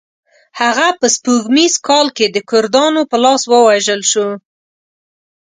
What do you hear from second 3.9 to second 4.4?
شو.